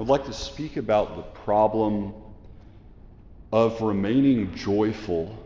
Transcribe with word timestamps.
I'd 0.00 0.06
like 0.06 0.24
to 0.24 0.32
speak 0.32 0.78
about 0.78 1.16
the 1.16 1.22
problem 1.42 2.14
of 3.52 3.82
remaining 3.82 4.54
joyful 4.54 5.38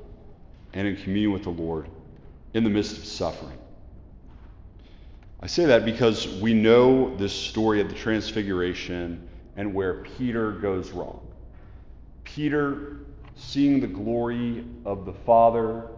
and 0.73 0.87
in 0.87 0.95
communion 0.95 1.33
with 1.33 1.43
the 1.43 1.51
Lord 1.51 1.89
in 2.53 2.63
the 2.63 2.71
midst 2.71 2.97
of 2.97 3.05
suffering. 3.05 3.59
I 5.41 5.49
say 5.49 5.65
that 5.65 5.85
because 5.85 6.29
we 6.41 6.55
know 6.55 7.17
this 7.17 7.33
story 7.33 7.81
of 7.81 7.89
the 7.89 7.97
Transfiguration 7.97 9.29
and 9.57 9.75
where 9.75 10.05
Peter 10.05 10.53
goes 10.53 10.93
wrong. 10.93 11.21
Peter, 12.23 12.99
seeing 13.35 13.81
the 13.81 13.89
glory 13.89 14.65
of 14.85 15.05
the 15.05 15.13
Father 15.13 15.89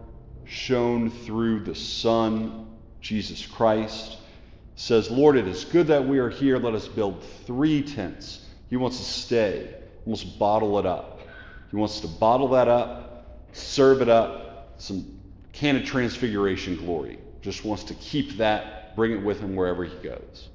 shown 0.45 1.11
through 1.11 1.59
the 1.59 1.75
Son, 1.75 2.65
Jesus 3.01 3.45
Christ, 3.45 4.17
says, 4.75 5.11
Lord, 5.11 5.37
it 5.37 5.47
is 5.47 5.63
good 5.63 5.85
that 5.87 6.07
we 6.07 6.17
are 6.17 6.29
here. 6.31 6.57
Let 6.57 6.73
us 6.73 6.87
build 6.87 7.23
three 7.45 7.83
tents. 7.83 8.45
He 8.69 8.77
wants 8.77 8.97
to 8.97 9.03
stay, 9.03 9.73
almost 10.05 10.37
bottle 10.39 10.77
it 10.79 10.85
up. 10.85 11.21
He 11.69 11.75
wants 11.75 11.99
to 12.01 12.07
bottle 12.07 12.49
that 12.49 12.67
up, 12.67 13.25
serve 13.53 14.01
it 14.01 14.09
up, 14.09 14.75
some 14.77 15.19
can 15.53 15.75
of 15.75 15.85
transfiguration 15.85 16.75
glory. 16.77 17.19
Just 17.41 17.65
wants 17.65 17.85
to 17.85 17.93
keep 17.95 18.37
that, 18.37 18.95
bring 18.95 19.11
it 19.11 19.23
with 19.23 19.39
him 19.39 19.55
wherever 19.55 19.83
he 19.83 19.95
goes. 19.97 20.49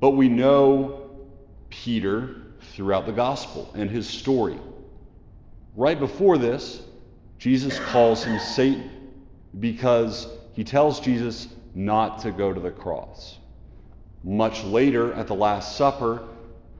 But 0.00 0.10
we 0.10 0.28
know 0.28 1.10
Peter 1.70 2.36
throughout 2.72 3.06
the 3.06 3.12
gospel 3.12 3.70
and 3.74 3.90
his 3.90 4.08
story. 4.08 4.58
Right 5.74 5.98
before 5.98 6.38
this, 6.38 6.82
Jesus 7.38 7.78
calls 7.78 8.24
him 8.24 8.38
Satan 8.38 8.90
because 9.58 10.28
he 10.52 10.64
tells 10.64 11.00
Jesus 11.00 11.48
not 11.74 12.20
to 12.20 12.30
go 12.30 12.52
to 12.52 12.60
the 12.60 12.70
cross. 12.70 13.38
Much 14.22 14.62
later, 14.64 15.12
at 15.14 15.26
the 15.26 15.34
Last 15.34 15.76
Supper, 15.76 16.22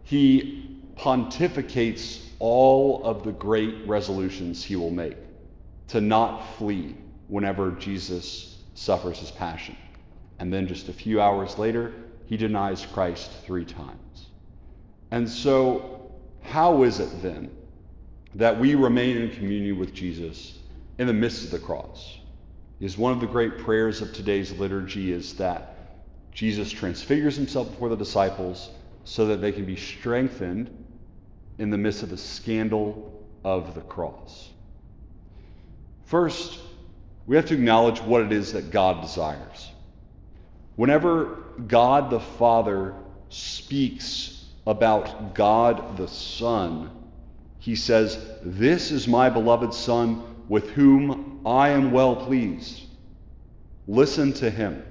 he 0.05 0.81
pontificates 0.97 2.21
all 2.39 3.03
of 3.05 3.25
the 3.25 3.33
great 3.33 3.87
resolutions 3.87 4.65
he 4.65 4.77
will 4.77 4.91
make 4.91 5.17
to 5.89 6.01
not 6.01 6.41
flee 6.57 6.95
whenever 7.29 7.71
Jesus 7.73 8.59
suffers 8.75 9.19
his 9.19 9.31
passion. 9.31 9.77
And 10.39 10.53
then 10.53 10.67
just 10.67 10.89
a 10.89 10.93
few 10.93 11.21
hours 11.21 11.59
later, 11.59 11.93
he 12.27 12.37
denies 12.37 12.87
Christ 12.87 13.31
three 13.45 13.65
times. 13.65 14.27
And 15.11 15.29
so, 15.29 16.11
how 16.43 16.83
is 16.83 16.99
it 16.99 17.23
then 17.23 17.51
that 18.35 18.59
we 18.59 18.75
remain 18.75 19.19
in 19.19 19.31
communion 19.31 19.79
with 19.79 19.95
Jesus 19.95 20.59
in 20.99 21.07
the 21.07 21.13
midst 21.13 21.45
of 21.45 21.51
the 21.51 21.59
cross? 21.59 22.19
Is 22.81 22.99
one 22.99 23.13
of 23.13 23.21
the 23.21 23.27
great 23.27 23.59
prayers 23.59 24.01
of 24.01 24.13
today's 24.13 24.51
liturgy 24.59 25.13
is 25.13 25.35
that 25.35 25.77
Jesus 26.33 26.71
transfigures 26.71 27.37
himself 27.37 27.71
before 27.71 27.91
the 27.91 27.97
disciples 27.97 28.71
so 29.05 29.27
that 29.27 29.41
they 29.41 29.53
can 29.53 29.65
be 29.65 29.77
strengthened 29.77 30.71
in 31.59 31.71
the 31.71 31.79
midst 31.79 32.03
of 32.03 32.11
the 32.11 32.17
scandal 32.17 33.23
of 33.45 33.75
the 33.75 33.81
cross. 33.81 34.51
First, 36.05 36.59
we 37.27 37.37
have 37.37 37.47
to 37.47 37.55
acknowledge 37.55 38.01
what 38.01 38.23
it 38.23 38.33
is 38.33 38.53
that 38.53 38.71
God 38.71 39.01
desires. 39.01 39.71
Whenever 40.77 41.39
God 41.67 42.11
the 42.11 42.21
Father 42.21 42.95
speaks 43.29 44.45
about 44.67 45.35
God 45.35 45.97
the 45.97 46.09
Son, 46.09 46.91
he 47.59 47.77
says, 47.77 48.19
This 48.43 48.91
is 48.91 49.07
my 49.07 49.31
beloved 49.31 49.73
Son 49.75 50.23
with 50.49 50.71
whom 50.71 51.41
I 51.47 51.71
am 51.71 51.93
well 51.93 52.17
pleased. 52.17 52.83
Listen 53.87 54.33
to 54.35 54.51
him. 54.51 54.83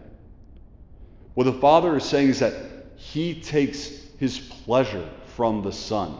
What 1.33 1.45
the 1.45 1.53
Father 1.53 1.97
is 1.97 2.03
saying 2.03 2.29
is 2.29 2.39
that 2.39 2.53
he 2.95 3.41
takes 3.41 4.00
his 4.21 4.37
pleasure 4.37 5.09
from 5.35 5.63
the 5.63 5.71
Son, 5.71 6.15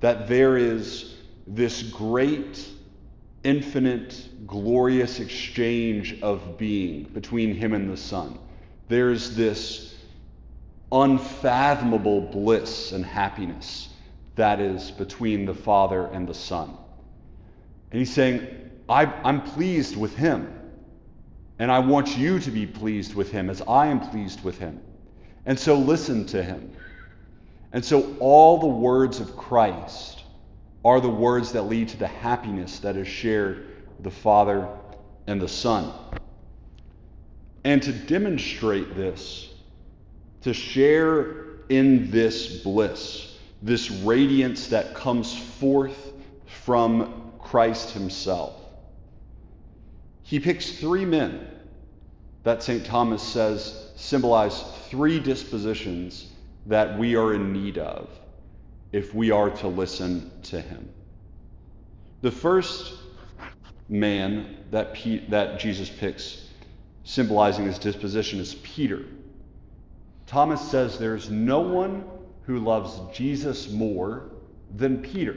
that 0.00 0.28
there 0.28 0.58
is 0.58 1.16
this 1.46 1.82
great 1.82 2.68
infinite, 3.42 4.28
glorious 4.46 5.18
exchange 5.18 6.20
of 6.20 6.58
being 6.58 7.04
between 7.04 7.54
him 7.54 7.72
and 7.72 7.90
the 7.90 7.96
Son. 7.96 8.38
There's 8.88 9.34
this 9.34 9.96
unfathomable 10.92 12.20
bliss 12.20 12.92
and 12.92 13.06
happiness 13.06 13.88
that 14.36 14.60
is 14.60 14.90
between 14.90 15.46
the 15.46 15.54
Father 15.54 16.08
and 16.08 16.28
the 16.28 16.34
Son. 16.34 16.76
And 17.90 18.00
he's 18.00 18.12
saying, 18.12 18.46
I, 18.86 19.04
am 19.26 19.40
pleased 19.40 19.96
with 19.96 20.14
him. 20.14 20.52
And 21.58 21.72
I 21.72 21.78
want 21.78 22.18
you 22.18 22.38
to 22.40 22.50
be 22.50 22.66
pleased 22.66 23.14
with 23.14 23.32
him 23.32 23.48
as 23.48 23.62
I 23.62 23.86
am 23.86 23.98
pleased 24.10 24.44
with 24.44 24.58
him. 24.58 24.82
And 25.46 25.58
so 25.58 25.78
listen 25.78 26.26
to 26.26 26.42
him. 26.42 26.74
And 27.72 27.84
so 27.84 28.16
all 28.18 28.58
the 28.58 28.66
words 28.66 29.20
of 29.20 29.36
Christ 29.36 30.22
are 30.84 31.00
the 31.00 31.08
words 31.08 31.52
that 31.52 31.62
lead 31.62 31.88
to 31.88 31.96
the 31.96 32.06
happiness 32.06 32.78
that 32.80 32.96
is 32.96 33.08
shared 33.08 33.66
the 34.00 34.10
Father 34.10 34.68
and 35.26 35.40
the 35.40 35.48
Son. 35.48 35.92
And 37.64 37.82
to 37.82 37.92
demonstrate 37.92 38.96
this, 38.96 39.48
to 40.42 40.54
share 40.54 41.46
in 41.68 42.10
this 42.10 42.62
bliss, 42.62 43.36
this 43.60 43.90
radiance 43.90 44.68
that 44.68 44.94
comes 44.94 45.36
forth 45.36 46.12
from 46.46 47.32
Christ 47.38 47.90
Himself, 47.90 48.54
he 50.22 50.40
picks 50.40 50.70
three 50.70 51.04
men 51.04 51.46
that 52.44 52.62
St. 52.62 52.86
Thomas 52.86 53.22
says 53.22 53.90
symbolize 53.96 54.62
three 54.88 55.18
dispositions 55.18 56.30
that 56.68 56.98
we 56.98 57.16
are 57.16 57.34
in 57.34 57.52
need 57.52 57.78
of 57.78 58.08
if 58.92 59.14
we 59.14 59.30
are 59.30 59.50
to 59.50 59.68
listen 59.68 60.30
to 60.42 60.60
him. 60.60 60.88
The 62.20 62.30
first 62.30 62.94
man 63.88 64.64
that, 64.70 64.94
P- 64.94 65.24
that 65.28 65.58
Jesus 65.58 65.88
picks, 65.88 66.46
symbolizing 67.04 67.64
his 67.64 67.78
disposition, 67.78 68.38
is 68.38 68.54
Peter. 68.56 69.04
Thomas 70.26 70.70
says 70.70 70.98
there's 70.98 71.30
no 71.30 71.60
one 71.60 72.04
who 72.42 72.58
loves 72.58 73.00
Jesus 73.16 73.70
more 73.70 74.30
than 74.76 75.02
Peter. 75.02 75.36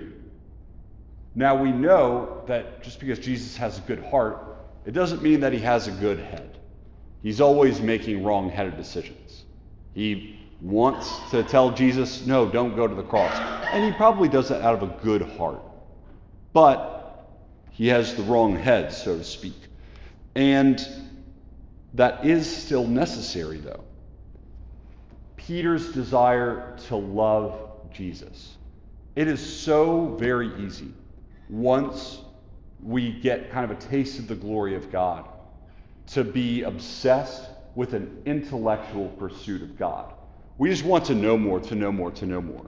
Now 1.33 1.61
we 1.61 1.71
know 1.71 2.43
that 2.47 2.83
just 2.83 2.99
because 2.99 3.19
Jesus 3.19 3.55
has 3.55 3.77
a 3.77 3.81
good 3.81 4.03
heart, 4.03 4.43
it 4.85 4.91
doesn't 4.91 5.21
mean 5.21 5.41
that 5.41 5.53
he 5.53 5.59
has 5.59 5.87
a 5.87 5.91
good 5.91 6.19
head. 6.19 6.57
He's 7.23 7.39
always 7.39 7.79
making 7.79 8.23
wrong 8.23 8.49
headed 8.49 8.75
decisions. 8.75 9.45
He 9.93 10.41
wants 10.61 11.19
to 11.31 11.44
tell 11.44 11.72
Jesus, 11.72 12.25
no, 12.25 12.47
don't 12.49 12.75
go 12.75 12.88
to 12.88 12.94
the 12.94 13.03
cross. 13.03 13.33
And 13.73 13.83
he 13.83 13.91
probably 13.91 14.29
does 14.29 14.49
that 14.49 14.61
out 14.61 14.75
of 14.75 14.83
a 14.83 14.94
good 15.03 15.23
heart. 15.23 15.61
But 16.53 17.27
he 17.72 17.88
has 17.88 18.16
the 18.16 18.23
wrong 18.23 18.55
head, 18.55 18.94
so 18.94 19.17
to 19.17 19.23
speak. 19.23 19.55
And 20.35 20.85
that 21.95 22.25
is 22.25 22.47
still 22.49 22.85
necessary, 22.85 23.57
though. 23.57 23.83
Peter's 25.35 25.91
desire 25.91 26.78
to 26.88 26.95
love 26.95 27.72
Jesus. 27.91 28.55
It 29.16 29.28
is 29.28 29.41
so 29.41 30.16
very 30.19 30.51
easy 30.63 30.93
once 31.49 32.19
we 32.81 33.11
get 33.11 33.51
kind 33.51 33.69
of 33.69 33.78
a 33.78 33.81
taste 33.81 34.19
of 34.19 34.28
the 34.28 34.35
glory 34.35 34.75
of 34.75 34.91
God 34.91 35.28
to 36.07 36.23
be 36.23 36.63
obsessed 36.63 37.49
with 37.75 37.93
an 37.93 38.22
intellectual 38.25 39.09
pursuit 39.09 39.61
of 39.61 39.78
God. 39.78 40.13
We 40.57 40.69
just 40.69 40.84
want 40.84 41.06
to 41.06 41.16
know 41.16 41.38
more, 41.38 41.59
to 41.59 41.75
know 41.75 41.91
more, 41.91 42.12
to 42.12 42.25
know 42.25 42.41
more. 42.41 42.66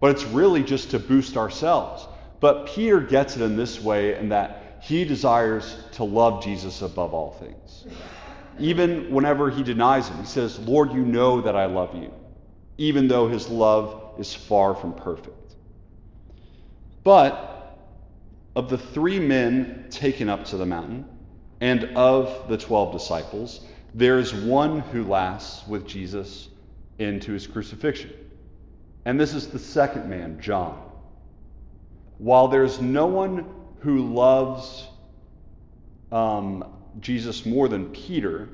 But 0.00 0.12
it's 0.12 0.24
really 0.24 0.62
just 0.62 0.90
to 0.90 0.98
boost 0.98 1.36
ourselves. 1.36 2.06
But 2.40 2.66
Peter 2.66 3.00
gets 3.00 3.36
it 3.36 3.42
in 3.42 3.56
this 3.56 3.80
way, 3.80 4.18
in 4.18 4.28
that 4.30 4.80
he 4.82 5.04
desires 5.04 5.76
to 5.92 6.04
love 6.04 6.42
Jesus 6.42 6.82
above 6.82 7.14
all 7.14 7.32
things. 7.32 7.86
Even 8.58 9.10
whenever 9.10 9.50
he 9.50 9.62
denies 9.62 10.08
him, 10.08 10.18
he 10.18 10.26
says, 10.26 10.58
Lord, 10.60 10.92
you 10.92 11.04
know 11.04 11.40
that 11.40 11.56
I 11.56 11.66
love 11.66 11.94
you, 11.94 12.12
even 12.78 13.08
though 13.08 13.28
his 13.28 13.48
love 13.48 14.14
is 14.18 14.34
far 14.34 14.74
from 14.74 14.92
perfect. 14.94 15.54
But 17.02 17.78
of 18.54 18.70
the 18.70 18.78
three 18.78 19.18
men 19.18 19.86
taken 19.90 20.28
up 20.28 20.44
to 20.46 20.56
the 20.56 20.66
mountain, 20.66 21.06
and 21.60 21.84
of 21.96 22.48
the 22.48 22.58
twelve 22.58 22.92
disciples, 22.92 23.64
there 23.94 24.18
is 24.18 24.34
one 24.34 24.80
who 24.80 25.04
lasts 25.04 25.66
with 25.66 25.86
Jesus 25.86 26.48
into 26.98 27.32
his 27.32 27.46
crucifixion. 27.46 28.12
And 29.04 29.20
this 29.20 29.34
is 29.34 29.48
the 29.48 29.58
second 29.58 30.08
man, 30.08 30.40
John. 30.40 30.80
While 32.18 32.48
there's 32.48 32.80
no 32.80 33.06
one 33.06 33.46
who 33.80 34.14
loves 34.14 34.86
um, 36.12 36.64
Jesus 37.00 37.44
more 37.44 37.68
than 37.68 37.90
Peter, 37.90 38.48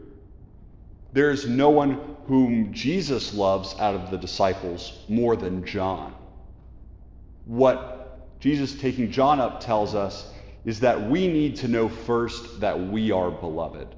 there's 1.12 1.46
no 1.46 1.70
one 1.70 2.16
whom 2.26 2.72
Jesus 2.72 3.34
loves 3.34 3.75
out 3.78 3.94
of 3.94 4.10
the 4.10 4.16
disciples 4.16 5.04
more 5.08 5.37
than 5.37 5.64
John. 5.64 6.14
What 7.44 8.40
Jesus 8.40 8.75
taking 8.75 9.10
John 9.10 9.40
up 9.40 9.60
tells 9.60 9.94
us 9.94 10.32
is 10.64 10.81
that 10.81 11.08
we 11.10 11.28
need 11.28 11.56
to 11.56 11.69
know 11.69 11.88
first 11.88 12.60
that 12.60 12.78
we 12.78 13.10
are 13.10 13.31
beloved 13.31 13.88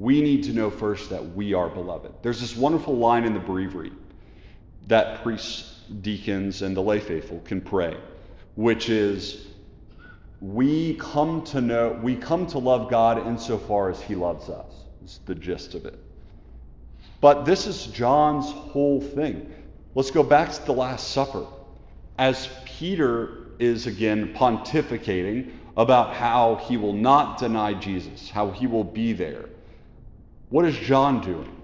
we 0.00 0.22
need 0.22 0.42
to 0.44 0.52
know 0.52 0.70
first 0.70 1.10
that 1.10 1.36
we 1.36 1.52
are 1.52 1.68
beloved. 1.68 2.10
There's 2.22 2.40
this 2.40 2.56
wonderful 2.56 2.96
line 2.96 3.24
in 3.24 3.34
the 3.34 3.38
breviary 3.38 3.92
that 4.88 5.22
priests 5.22 5.82
deacons, 6.00 6.62
and 6.62 6.74
the 6.74 6.80
lay 6.80 7.00
faithful 7.00 7.40
can 7.44 7.60
pray, 7.60 7.94
which 8.54 8.88
is 8.88 9.46
we 10.40 10.94
come 10.94 11.44
to 11.44 11.60
know, 11.60 12.00
we 12.02 12.16
come 12.16 12.46
to 12.46 12.58
love 12.58 12.90
God 12.90 13.26
insofar 13.26 13.90
as 13.90 14.00
He 14.00 14.14
loves 14.14 14.48
us. 14.48 14.72
It's 15.04 15.18
the 15.18 15.34
gist 15.34 15.74
of 15.74 15.84
it. 15.84 15.98
But 17.20 17.44
this 17.44 17.66
is 17.66 17.86
John's 17.86 18.50
whole 18.50 19.02
thing. 19.02 19.52
Let's 19.94 20.10
go 20.10 20.22
back 20.22 20.50
to 20.52 20.64
the 20.64 20.72
Last 20.72 21.08
Supper. 21.08 21.44
As 22.16 22.48
Peter 22.64 23.48
is 23.58 23.86
again 23.86 24.32
pontificating 24.34 25.52
about 25.76 26.14
how 26.14 26.56
he 26.66 26.78
will 26.78 26.94
not 26.94 27.38
deny 27.38 27.74
Jesus, 27.74 28.30
how 28.30 28.50
he 28.50 28.66
will 28.66 28.84
be 28.84 29.12
there, 29.12 29.49
what 30.50 30.66
is 30.66 30.76
John 30.76 31.20
doing? 31.20 31.56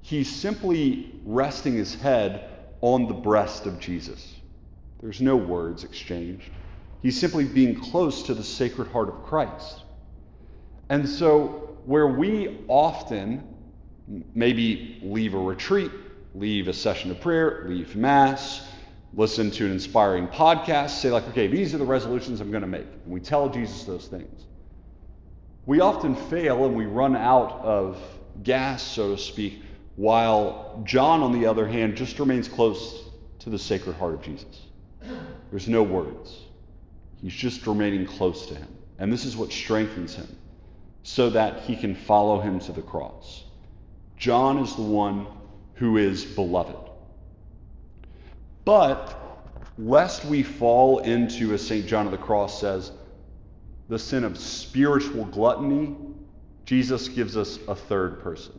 He's 0.00 0.34
simply 0.34 1.12
resting 1.24 1.74
his 1.74 1.94
head 1.94 2.48
on 2.80 3.06
the 3.06 3.14
breast 3.14 3.66
of 3.66 3.78
Jesus. 3.78 4.34
There's 5.00 5.20
no 5.20 5.36
words 5.36 5.84
exchanged. 5.84 6.50
He's 7.02 7.18
simply 7.18 7.44
being 7.44 7.78
close 7.78 8.24
to 8.24 8.34
the 8.34 8.42
Sacred 8.42 8.88
Heart 8.88 9.08
of 9.08 9.22
Christ. 9.24 9.82
And 10.88 11.08
so, 11.08 11.78
where 11.84 12.06
we 12.06 12.64
often 12.68 13.42
maybe 14.34 14.98
leave 15.02 15.34
a 15.34 15.38
retreat, 15.38 15.90
leave 16.34 16.68
a 16.68 16.72
session 16.72 17.10
of 17.10 17.20
prayer, 17.20 17.64
leave 17.68 17.96
Mass, 17.96 18.66
listen 19.14 19.50
to 19.52 19.66
an 19.66 19.72
inspiring 19.72 20.28
podcast, 20.28 20.90
say, 20.90 21.10
like, 21.10 21.26
okay, 21.28 21.46
these 21.46 21.74
are 21.74 21.78
the 21.78 21.84
resolutions 21.84 22.40
I'm 22.40 22.50
going 22.50 22.62
to 22.62 22.68
make. 22.68 22.86
And 23.04 23.12
we 23.12 23.20
tell 23.20 23.48
Jesus 23.48 23.84
those 23.84 24.06
things. 24.06 24.46
We 25.70 25.78
often 25.78 26.16
fail 26.16 26.64
and 26.64 26.74
we 26.74 26.86
run 26.86 27.14
out 27.14 27.60
of 27.62 27.96
gas, 28.42 28.82
so 28.82 29.14
to 29.14 29.22
speak, 29.22 29.62
while 29.94 30.82
John, 30.84 31.22
on 31.22 31.30
the 31.30 31.46
other 31.46 31.64
hand, 31.64 31.96
just 31.96 32.18
remains 32.18 32.48
close 32.48 33.04
to 33.38 33.50
the 33.50 33.58
Sacred 33.60 33.94
Heart 33.94 34.14
of 34.14 34.22
Jesus. 34.22 34.66
There's 35.48 35.68
no 35.68 35.84
words. 35.84 36.36
He's 37.22 37.32
just 37.32 37.68
remaining 37.68 38.04
close 38.04 38.46
to 38.46 38.56
him. 38.56 38.66
And 38.98 39.12
this 39.12 39.24
is 39.24 39.36
what 39.36 39.52
strengthens 39.52 40.12
him 40.12 40.26
so 41.04 41.30
that 41.30 41.60
he 41.60 41.76
can 41.76 41.94
follow 41.94 42.40
him 42.40 42.58
to 42.58 42.72
the 42.72 42.82
cross. 42.82 43.44
John 44.16 44.58
is 44.58 44.74
the 44.74 44.82
one 44.82 45.28
who 45.74 45.98
is 45.98 46.24
beloved. 46.24 46.90
But 48.64 49.16
lest 49.78 50.24
we 50.24 50.42
fall 50.42 50.98
into, 50.98 51.54
as 51.54 51.64
St. 51.64 51.86
John 51.86 52.06
of 52.06 52.10
the 52.10 52.18
Cross 52.18 52.60
says, 52.60 52.90
the 53.90 53.98
sin 53.98 54.22
of 54.22 54.38
spiritual 54.38 55.24
gluttony, 55.26 55.96
Jesus 56.64 57.08
gives 57.08 57.36
us 57.36 57.58
a 57.66 57.74
third 57.74 58.22
person. 58.22 58.58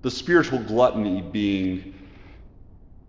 The 0.00 0.10
spiritual 0.10 0.58
gluttony 0.60 1.20
being, 1.20 1.94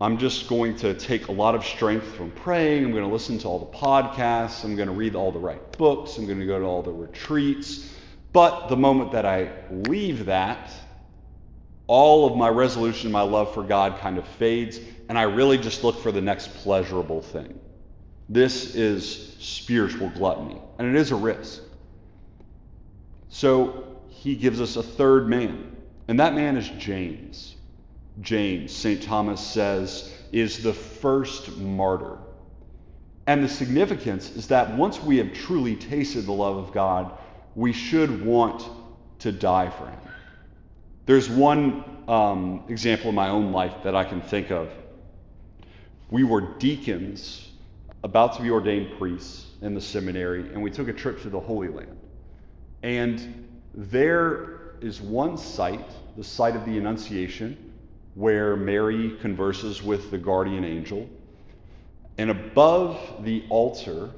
I'm 0.02 0.18
just 0.18 0.50
going 0.50 0.76
to 0.78 0.94
take 0.94 1.30
a 1.30 1.32
lot 1.32 1.56
of 1.56 1.64
strength 1.64 2.06
from 2.16 2.30
praying. 2.32 2.84
I'm 2.84 2.92
going 2.92 3.06
to 3.06 3.10
listen 3.12 3.40
to 3.40 3.48
all 3.48 3.60
the 3.60 3.78
podcasts. 3.78 4.66
I'm 4.66 4.76
going 4.76 4.90
to 4.90 4.94
read 4.94 5.16
all 5.16 5.32
the 5.32 5.40
right 5.40 5.78
books. 5.78 6.18
I'm 6.18 6.26
going 6.28 6.42
to 6.42 6.46
go 6.46 6.60
to 6.60 6.66
all 6.66 6.84
the 6.84 6.92
retreats. 6.92 7.90
But 8.34 8.68
the 8.68 8.76
moment 8.76 9.14
that 9.14 9.26
I 9.26 9.52
leave 9.72 10.26
that, 10.26 10.72
all 11.88 12.30
of 12.30 12.36
my 12.36 12.50
resolution, 12.50 13.14
my 13.14 13.22
love 13.22 13.54
for 13.54 13.64
God 13.64 13.98
kind 14.00 14.18
of 14.18 14.28
fades, 14.28 14.78
and 15.08 15.18
I 15.18 15.24
really 15.24 15.58
just 15.58 15.86
look 15.86 16.00
for 16.00 16.12
the 16.12 16.22
next 16.22 16.54
pleasurable 16.56 17.22
thing. 17.22 17.58
This 18.32 18.76
is 18.76 19.36
spiritual 19.40 20.08
gluttony, 20.08 20.58
and 20.80 20.88
it 20.88 20.96
is 20.96 21.12
a 21.12 21.18
risk. 21.18 21.62
So 23.28 24.00
he 24.08 24.38
gives 24.38 24.62
us 24.62 24.78
a 24.78 24.84
third 24.84 25.28
man, 25.28 25.76
and 26.08 26.18
that 26.22 26.34
man 26.34 26.56
is 26.56 26.70
James. 26.70 27.58
James, 28.22 28.72
St. 28.72 29.04
Thomas 29.04 29.42
says, 29.42 30.18
is 30.32 30.64
the 30.64 30.72
first 30.72 31.58
martyr. 31.58 32.20
And 33.28 33.44
the 33.44 33.50
significance 33.50 34.34
is 34.34 34.48
that 34.48 34.78
once 34.78 35.04
we 35.04 35.18
have 35.18 35.34
truly 35.34 35.76
tasted 35.76 36.26
the 36.26 36.32
love 36.32 36.56
of 36.56 36.72
God, 36.72 37.12
we 37.54 37.74
should 37.74 38.24
want 38.24 38.64
to 39.20 39.34
die 39.34 39.70
for 39.70 39.88
him. 39.88 40.00
There's 41.06 41.30
one 41.30 41.84
um, 42.08 42.64
example 42.70 43.10
in 43.10 43.16
my 43.16 43.28
own 43.28 43.52
life 43.52 43.84
that 43.84 43.94
I 43.94 44.06
can 44.06 44.22
think 44.22 44.52
of. 44.52 44.70
We 46.10 46.24
were 46.24 46.40
deacons 46.58 47.50
about 48.04 48.36
to 48.36 48.42
be 48.42 48.50
ordained 48.50 48.98
priests 48.98 49.48
in 49.62 49.74
the 49.74 49.82
seminary, 49.82 50.42
and 50.54 50.62
we 50.62 50.72
took 50.72 50.88
a 50.88 50.94
trip 50.94 51.22
to 51.22 51.30
the 51.30 51.40
Holy 51.40 51.68
Land. 51.68 51.98
And 52.84 53.48
there 53.74 54.76
is 54.82 55.00
one 55.02 55.38
site, 55.38 55.86
the 56.18 56.24
site 56.24 56.56
of 56.56 56.66
the 56.66 56.78
Annunciation, 56.78 57.74
where 58.16 58.56
Mary 58.56 59.18
converses 59.22 59.84
with 59.84 60.12
the 60.12 60.18
guardian 60.18 60.66
angel. 60.66 61.08
And 62.18 62.32
above 62.32 63.24
the 63.24 63.44
altar 63.50 64.10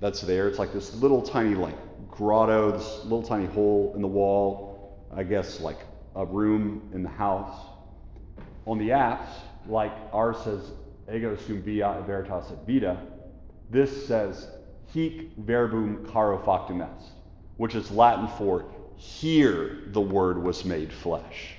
that's 0.00 0.20
there, 0.20 0.48
it's 0.48 0.58
like 0.58 0.72
this 0.72 0.94
little 0.94 1.20
tiny 1.20 1.54
like 1.54 1.76
grotto, 2.10 2.70
this 2.70 3.04
little 3.04 3.22
tiny 3.22 3.46
hole 3.46 3.92
in 3.94 4.02
the 4.02 4.08
wall, 4.08 4.98
I 5.14 5.24
guess 5.24 5.60
like 5.60 5.78
a 6.14 6.24
room 6.24 6.88
in 6.94 7.02
the 7.02 7.08
house. 7.08 7.56
On 8.66 8.78
the 8.78 8.92
apse, 8.92 9.30
like 9.68 9.92
ours 10.12 10.36
says, 10.44 10.72
ego 11.12 11.36
sum 11.36 11.60
via 11.62 12.02
veritas 12.06 12.52
et 12.52 12.66
vita, 12.66 12.96
this 13.72 14.06
says 14.06 14.48
hic 14.92 15.30
verbum 15.38 16.06
caro 16.12 16.38
factum 16.38 16.82
est, 16.82 17.10
which 17.56 17.74
is 17.74 17.90
Latin 17.90 18.28
for 18.28 18.66
here 18.96 19.78
the 19.88 20.00
word 20.00 20.40
was 20.40 20.64
made 20.64 20.92
flesh. 20.92 21.56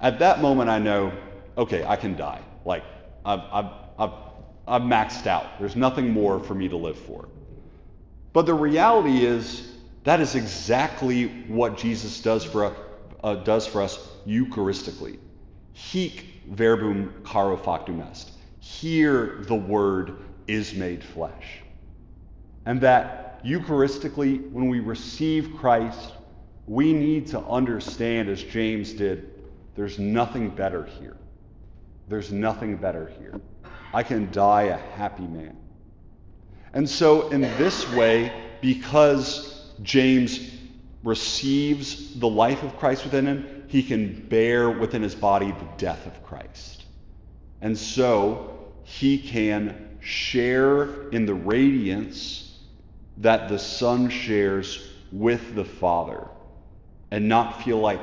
At 0.00 0.20
that 0.20 0.40
moment, 0.40 0.70
I 0.70 0.78
know, 0.78 1.12
okay, 1.56 1.84
I 1.84 1.96
can 1.96 2.14
die. 2.14 2.40
Like, 2.64 2.84
I've, 3.24 3.40
I've, 3.50 3.72
I've, 3.98 4.12
I've 4.68 4.82
maxed 4.82 5.26
out. 5.26 5.58
There's 5.58 5.74
nothing 5.74 6.12
more 6.12 6.38
for 6.38 6.54
me 6.54 6.68
to 6.68 6.76
live 6.76 6.98
for. 6.98 7.28
But 8.32 8.46
the 8.46 8.54
reality 8.54 9.24
is, 9.24 9.66
that 10.04 10.20
is 10.20 10.36
exactly 10.36 11.26
what 11.48 11.76
Jesus 11.76 12.20
does 12.20 12.44
for 12.44 12.76
uh, 13.24 13.34
does 13.36 13.66
for 13.66 13.82
us 13.82 13.98
Eucharistically. 14.26 15.18
Hic 15.72 16.24
verbum 16.48 17.12
caro 17.24 17.56
factum 17.56 18.00
est. 18.00 18.30
Here 18.60 19.38
the 19.48 19.56
Word 19.56 20.18
is 20.48 20.74
made 20.74 21.04
flesh. 21.04 21.60
And 22.66 22.80
that 22.80 23.44
Eucharistically, 23.44 24.50
when 24.50 24.68
we 24.68 24.80
receive 24.80 25.54
Christ, 25.56 26.12
we 26.66 26.92
need 26.92 27.28
to 27.28 27.40
understand, 27.40 28.28
as 28.28 28.42
James 28.42 28.92
did, 28.92 29.30
there's 29.74 29.98
nothing 29.98 30.50
better 30.50 30.84
here. 30.84 31.16
There's 32.08 32.32
nothing 32.32 32.76
better 32.76 33.12
here. 33.18 33.40
I 33.94 34.02
can 34.02 34.30
die 34.32 34.62
a 34.62 34.76
happy 34.76 35.26
man. 35.26 35.56
And 36.72 36.88
so, 36.88 37.28
in 37.28 37.42
this 37.42 37.90
way, 37.92 38.32
because 38.60 39.72
James 39.82 40.50
receives 41.04 42.18
the 42.18 42.28
life 42.28 42.62
of 42.62 42.76
Christ 42.78 43.04
within 43.04 43.26
him, 43.26 43.64
he 43.68 43.82
can 43.82 44.26
bear 44.28 44.70
within 44.70 45.02
his 45.02 45.14
body 45.14 45.52
the 45.52 45.68
death 45.76 46.06
of 46.06 46.22
Christ. 46.24 46.84
And 47.60 47.78
so 47.78 48.72
he 48.82 49.18
can 49.18 49.97
share 50.08 51.10
in 51.10 51.26
the 51.26 51.34
radiance 51.34 52.58
that 53.18 53.46
the 53.50 53.58
Son 53.58 54.08
shares 54.08 54.90
with 55.12 55.54
the 55.54 55.64
Father 55.66 56.26
and 57.10 57.28
not 57.28 57.62
feel 57.62 57.78
like 57.78 58.00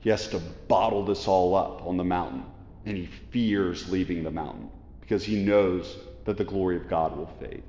he 0.00 0.10
has 0.10 0.26
to 0.26 0.40
bottle 0.66 1.04
this 1.04 1.28
all 1.28 1.54
up 1.54 1.86
on 1.86 1.96
the 1.96 2.02
mountain 2.02 2.44
and 2.84 2.96
he 2.96 3.06
fears 3.30 3.88
leaving 3.88 4.24
the 4.24 4.30
mountain 4.30 4.68
because 5.00 5.22
he 5.24 5.36
knows 5.36 5.96
that 6.24 6.36
the 6.36 6.42
glory 6.42 6.78
of 6.78 6.88
God 6.88 7.16
will 7.16 7.30
fade. 7.38 7.62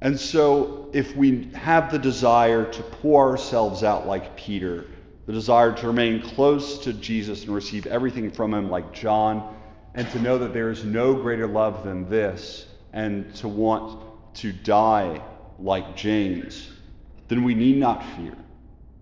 And 0.00 0.18
so, 0.18 0.90
if 0.92 1.16
we 1.16 1.48
have 1.54 1.92
the 1.92 2.00
desire 2.00 2.64
to 2.64 2.82
pour 2.82 3.30
ourselves 3.30 3.84
out 3.84 4.08
like 4.08 4.36
Peter, 4.36 4.86
the 5.26 5.32
desire 5.32 5.72
to 5.72 5.86
remain 5.86 6.20
close 6.20 6.78
to 6.80 6.92
Jesus 6.92 7.44
and 7.44 7.54
receive 7.54 7.86
everything 7.86 8.32
from 8.32 8.52
him 8.52 8.70
like 8.70 8.92
John, 8.92 9.54
and 9.94 10.08
to 10.10 10.20
know 10.20 10.38
that 10.38 10.52
there 10.52 10.70
is 10.70 10.84
no 10.84 11.14
greater 11.14 11.46
love 11.46 11.84
than 11.84 12.08
this, 12.08 12.66
and 12.92 13.34
to 13.36 13.48
want 13.48 14.02
to 14.34 14.52
die 14.52 15.20
like 15.58 15.96
James, 15.96 16.70
then 17.28 17.44
we 17.44 17.54
need 17.54 17.76
not 17.76 18.04
fear 18.16 18.34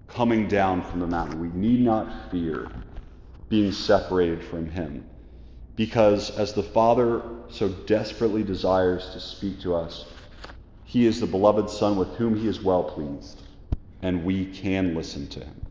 coming 0.09 0.47
down 0.47 0.83
from 0.83 1.01
the 1.01 1.07
mountain. 1.07 1.41
We 1.41 1.49
need 1.49 1.81
not 1.81 2.31
fear 2.31 2.71
being 3.49 3.73
separated 3.73 4.45
from 4.45 4.71
him. 4.71 5.05
Because 5.77 6.31
as 6.39 6.53
the 6.53 6.63
Father 6.63 7.23
so 7.49 7.69
desperately 7.69 8.43
desires 8.43 9.11
to 9.13 9.21
speak 9.21 9.61
to 9.61 9.75
us, 9.75 10.07
he 10.85 11.07
is 11.07 11.21
the 11.21 11.27
beloved 11.27 11.71
Son 11.71 11.97
with 11.97 12.09
whom 12.17 12.37
he 12.37 12.47
is 12.47 12.63
well 12.63 12.85
pleased, 12.85 13.41
and 14.03 14.25
we 14.25 14.47
can 14.47 14.95
listen 14.95 15.27
to 15.29 15.41
him. 15.41 15.57